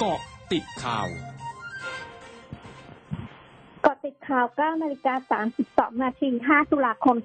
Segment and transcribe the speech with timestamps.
[0.00, 0.20] เกาะ
[0.52, 1.08] ติดข่าว
[3.82, 5.40] เกาะติดข่าว9นาฬิกา
[5.92, 7.16] 32นาที5ตุลาคม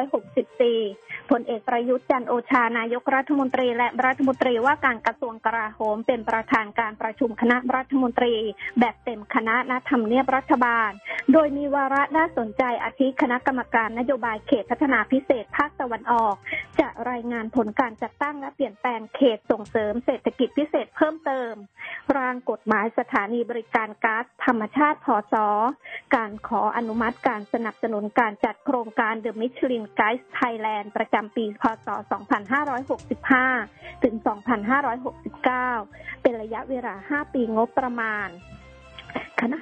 [0.00, 8.34] 2564 ผลเอกประยุทธ์จันโอชานายกรัฐมนตรี และรัฐมนตรีว่าการกระทรวงกลาโหม เป็นประธานการประชุมคณะรัฐมนตรี
[8.80, 10.90] แบบเต็มคณะณทำเนียบรัฐบาล
[11.32, 16.34] โดยมีวาระน่าสนใจอาทิคณะกรรมการนโยบายเขตพัฒนาพิเศษภาคตะวันออก
[16.80, 21.52] จะรายงานผลการจัดตั้งและเปลี่ยนแปลงเขตส่งเสริมเศรษฐกิจพิเศษเพิ่มเติม
[22.18, 25.34] ร่างกฎหมายสถานีบริการก๊าซธรรมชาติพศ
[26.16, 31.88] การขออนุมัติการสนับสนุนการจัดโครงการ The Michelin Guide Thailand ประจำปีพศ
[33.50, 34.14] 2565 ถึง
[34.98, 38.28] 2569 เป็นระยะเวลา 5 ปีงบประมาณ
[39.40, 39.58] ขณะ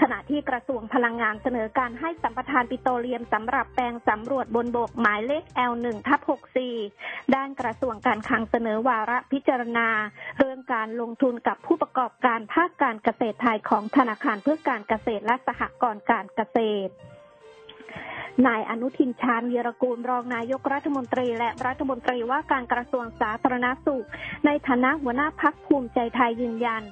[0.00, 6.20] ขณะที่กระทรวงพลังงานเสนอการให้สัมปทานปิโตรเลียมสำหรับแปลงสำรวจบนบกหมายเลข L1 ทับ
[6.76, 9.88] 64 ด้านกระทรวงการคลังเสนอวาระพิจารณา
[10.38, 16.92] เรื่องการลงทุนกับผู้ประกอบการภาคการเกษตรไทยของธนาคารเพื่อการเกษตรและสหกรณ์การเกษตร
[18.46, 24.06] นายอนุทินชาญวีรกูลรองนายกรัฐมนตรี และรัฐมนตรีว่าการกระทรวงสาธารณสุข
[24.46, 26.82] ในฐานะหัวหน้าพักภูมิใจไทยยืนยัน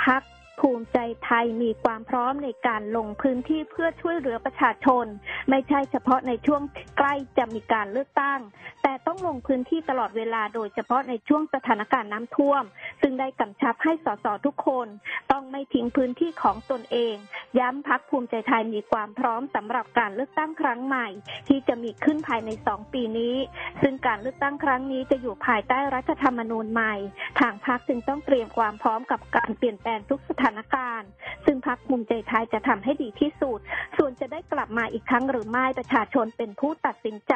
[0.00, 0.22] พัก
[0.60, 5.06] ภูมิใจไทยมีความพร้อมในการลงพื้นที่เพื่อช่วยเหลือประชาชน
[5.50, 6.62] ไม่ใช่เฉพาะในช่วง
[6.98, 8.40] ใกล้จะมีการเลือกตั้ง
[8.82, 12.64] แต่ต้องลงพื้นที่ตลอดเวลาโดยเฉพาะในช่วงสถานการณ์น้ำท่วม
[13.00, 14.86] ซึ่งได้กำชับให้สสทุกคน
[15.32, 17.14] ต้องไม่ทิ้งพื้นที่ของตนเอง
[17.58, 21.08] ย้ำพักภูมิใจไทยมีความพร้อมสำหรับการเลือกตั้งครั้งใหม่
[21.48, 23.36] ที่จะมีขึ้นภายในสองปีนี้
[23.82, 26.94] ซึ่งการเลือกตั้งครั้งนี้จะอยู่ภายใต้รัฐธรรมนูญใหม่
[27.40, 31.08] ทางพักจึงต้องเตรียมความพร้อมกับการเปลี่ยนแปลงทุกสถานการณ์
[31.44, 33.58] ซึ่งพักภูมิใจไทยจะทำให้ดีที่สุด
[33.96, 37.34] ส่วนจะได้กลับมาอีกครั้งหรือไม่ประชาชนเป็นผู้ตัดสินใจ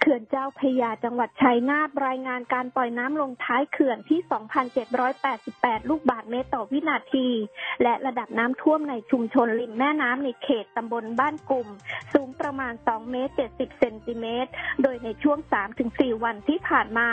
[0.00, 4.20] เขื่อนเจ้าพยาจังหวัดชัยนาทรายงานการปล่อยน้ำลงท้ายเขื่อนที่
[4.84, 7.28] 2,788 ลูกบาศก์เมตรต่อวินาที
[7.82, 11.68] และระดับน้ำท่วมในชุมชนริมแม่น้ำในเขตตำบลบ้านกลุ่ม
[12.12, 14.50] สูงประมาณ 2 เมตร 70 เซนติเมตร
[14.82, 15.38] โดยในช่วง
[15.80, 17.08] 3-4 วันที่ผ่านมา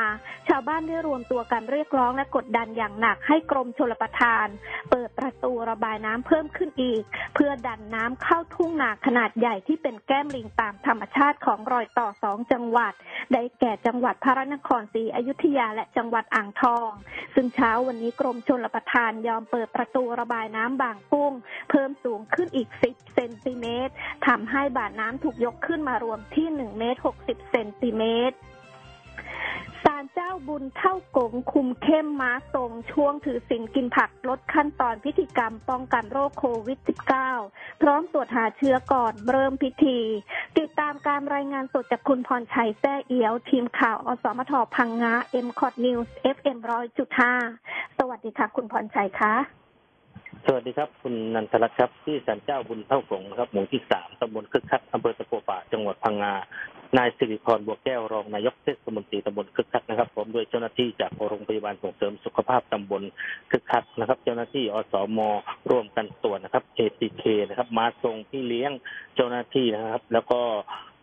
[0.47, 4.47] ชาวบ้านได้รวมตัวกันเรียกร้องและกดดันอย่างหนักให้กรมชลประทาน
[4.91, 7.03] เปิดประตูระบายน้ำเพิ่มขึ้นอีก
[7.35, 12.71] เพื่อดันน้ำเข้าทุ่งนาขนาดใหญ่ที่เป็นแก้มลิงตามธรรมชาติของรอยต่อสองจังหวัด
[13.33, 16.89] ได้แก่จังหวัดพระนครศรีอยุธยาและจังหวัดอ่างทอง
[17.35, 21.33] ซึ่งเช้าวันนี้กรมชลประทานยอมเปิดประตูระบายน้ำบางกุ้ง
[21.69, 23.93] เพิ่มสูงขึ้นอีก 10 เซนติเมตร
[24.27, 28.37] ทำให้บาดน้ำถูกยกขึ้นมารวมที่ 1 เมตร 60 เซนติเมตร
[29.93, 36.79] ศาลเจ้าบุญเท่ากงคุมเข้มม้าทรงช่วงถือศีลกินผักลดขั้นตอนพิธีกรรมป้องกันโรคโควิด
[37.29, 39.99] -19 พร้อมตรวจหาเชื้อก่อนเริ่มพิธี
[40.59, 45.13] ติดตามการรายงานสดจากคุณพรชัยแซ่เอียว ทีมข่าวอสมทพังงา
[45.45, 46.57] m c o t News FM
[47.27, 49.33] 100.5สวัสดีค่ะ คุณพรชัยคะ
[50.45, 56.33] สวัสดีครับ คุณนันทรัตน์ครับที่ศาลเจ้าบุญเท่ากงนะครับหมู่ที่สามตำบลคึกคักอำเภอตะโกป่าจังหวัดพังงา
[56.97, 63.03] นายสิริพรบัวแก้วรองนายกเทศมนตรีตำบลคึกคักนะครับผมด้วยเจ้าหน้าที่จากโรงพยาบาลส่งเสริมสุขภาพตำบล
[63.51, 65.19] คึกคักนะครับ เจ้าหน้าที่อสม
[65.69, 68.71] ร่วมกันตรวจนะครับ ATK นะครับ มาทรงพี่เลี้ยง
[69.15, 70.39] เจ้าหน้าที่นะครับ แล้วก็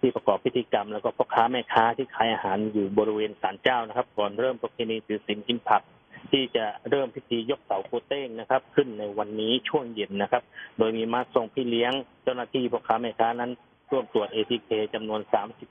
[0.00, 5.82] ที่ประกอบพิธีกรรม แล้วก็พ่อค้าแม่ค้าที่ขายอาหารอยู่บริเวณศาลเจ้านะครับ ก่อนเริ่มประเพณีถือศีลกินผัก
[6.30, 10.42] ที่จะเริ่มพิธียกเสาโกเต้งนะครับ ขึ้นในวันนี้ช่วงเย็นนะครับ
[10.78, 11.92] โดยมีมาทรงพี่เลี้ยง
[12.22, 13.52] เจ้าหน้าที่พ่อค้าแม่ค้านั้น
[13.92, 15.20] ร่วมตรวจ ATK จำนวน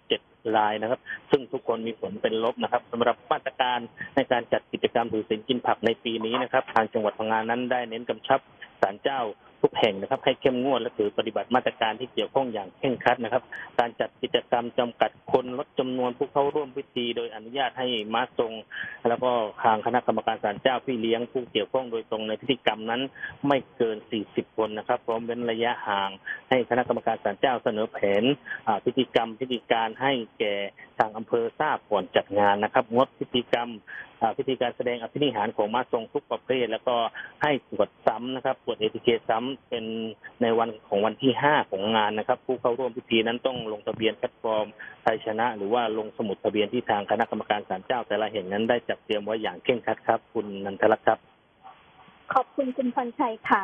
[0.03, 0.99] 37 รายนะครับ
[1.31, 3.79] ซึ่งทุกคนมีผลเป็นลบนะครับสำหรับมาตรการ
[4.15, 8.39] ในการจัดกิจกรรมถือศีลกินผักในปีนี้นะครับ ทางจังหวัดพังงานั้นได้เน้นกำชับ
[8.81, 9.21] ศาลเจ้า
[9.61, 13.43] ทุกแห่งนะครับ ให้เข้มงวดและถือปฏิบัติมาตรการที่เกี่ยวข้องอย่างเคร่งครัดนะครับ
[13.79, 18.53] การจัดกิจกรรมจำกัดคนลดจำนวนผู้เข้าร่วมพิธี โดยอนุญาตให้มาทรง
[19.09, 19.31] แล้วก็
[19.63, 23.01] ทางคณะกรรมการศาลเจ้าพี่เลี้ยงผู้เกี่ยวข้องโดยตรงในพิธีกรรมนั้น
[23.47, 23.97] ไม่เกิน
[24.27, 26.09] 40 คนนะครับพร้อมเว้นระยะห่าง
[26.49, 28.23] ให้คณะกรรมการศาลเจ้าเสนอแผน
[28.85, 30.55] พิธีกรรมพิธีการให้แก่
[30.99, 33.69] ทางอำเภอทราบก่อนจัดงานนะครับงดพิธีกรรม
[34.21, 36.95] อ่าพิธีการแสดงอภินิหารของมาทรงทุกประเภท แล้วก็
[37.43, 39.85] ให้ตรวจซ้ำนะครับตรวจเอทีเคซ้ำเป็น
[40.41, 44.65] ในวันของวันที่ห้าของงานนะครับ ผู้เข้าร่วมพิธีนั้นต้องลงทะเบียนแพลตฟอร์ม
[45.03, 51.19] ไทยชนะ หรือว่าลงสมุดทะเบียนที่ทางคณะกรรมการศาลเจ้า แต่ละแห่งนั้นได้จัดเตรียมไว้อย่างเคร่งครัดครับ คุณนันทรัตน์ครับ
[52.33, 53.61] ขอบคุณคุณพรชัยค่ะ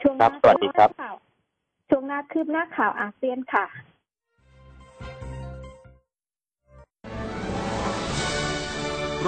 [0.00, 1.16] ช่วงหครัน้าบสวัสดีครับข่าว
[1.90, 3.66] ช่วงหน้าคืบหน้าข่าวอาเซียนค่ะ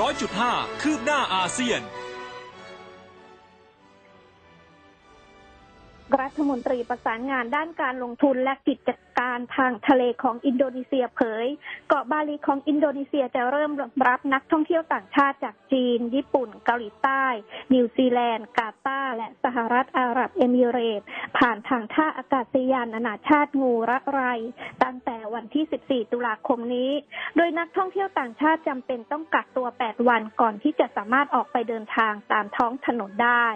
[0.00, 0.52] ร้อยจุดห้า
[0.82, 1.80] คืบหน้าอาเซียน
[6.20, 11.46] รัฐมนตรีประสานงานด้านการลงทุนและกิจการทางทะเลของอินโดนีเซียเผย
[11.88, 13.70] เกาะบาหลีของอินโดนีเซียจะเริ่ม
[14.08, 17.24] รับนักท่องเที่ยวต่างชาติจากจีน ญี่ปุ่น เกาหลีใต้
[17.74, 21.06] นิวซีแลนด์ กาตาร์และสหรัฐอาหรับเอมิเรตส์
[21.38, 24.22] ผ่านทางท่าอากาศยานนานาชาติงูระห์ไร
[24.82, 26.90] ตั้งแต่วันที่ 14 ตุลาคมนี้
[27.36, 33.46] โดยนักท่องเที่ยวต่างชาติจำเป็นต้องกักตัว 8 วันก่อนที่จะสามารถออกไปเดินทางตามท้องถนนได้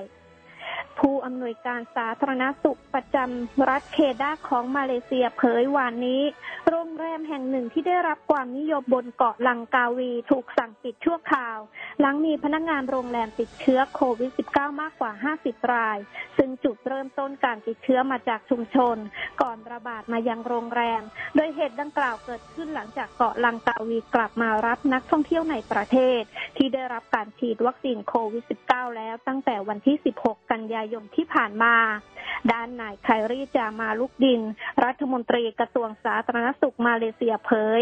[1.01, 6.23] ผู้อำนวยการสาธารณสุขประจำรัฐเคดาห์ของมาเลเซียเผยวันนี้
[6.69, 11.59] โรงแรมแห่งหนึ่งที่ได้รับความนิยมบนเกาะลังกาวีถูกสั่งปิดชั่วคราว
[12.01, 15.13] หลังมีพนักงานโรงแรมติดเชื้อโควิด -19 มากกว่า
[15.43, 15.99] 50 ราย
[16.37, 18.97] ซึ่งจุดเริ่มต้นการติดเชื้อมาจากชุมชน
[19.43, 21.03] ก่อนระบาดมายังโรงแรม
[21.37, 26.21] โดยเหตุดังกล่าวเกิดขึ้นหลังจากเกาะลังกาวีกลับมารับนักท่องเที่ยวในประเทศ
[26.57, 31.75] ที่ได้รับการฉีดวัคซีนโควิด -19 แล้วตั้งแต่วันที่ 16 กันยายนที่ผ่านมา
[32.53, 34.41] ด้านนายไครีจามาลุกดิน
[34.85, 37.81] รัฐมนตรีกระทรวงสาธารณสุขมาเลเซียเผย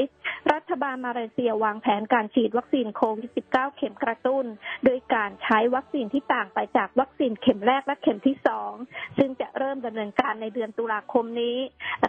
[0.53, 4.45] รัฐบาลมาเลเซียวางแผนการฉีดวัคซีนโควิด -19 เข็มกระตุ้น
[4.85, 8.73] โดยการใช้วัคซีนที่ต่างไปจากวัคซีนเข็มแรกและเข็มที่สอง
[9.19, 11.56] ซึ่งจะเริ่มดำเนินการในเดือนตุลาคมนี้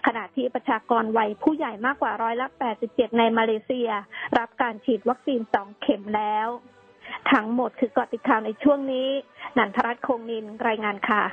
[0.07, 2.47] ขณะที่ประชากรวัยผู้ใหญ่มากกว่าร้อยละ
[2.83, 3.89] 87 ในมาเลเซีย
[4.37, 6.47] รับการฉีดวัคซีน2เข็มแล้ว
[7.31, 9.09] ทั้งหมดคือกาะติดข่าวในช่วงนี้
[9.57, 11.23] นันทรัตน์คงนินรายงานค่ะ